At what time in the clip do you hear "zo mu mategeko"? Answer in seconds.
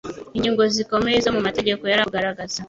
1.25-1.81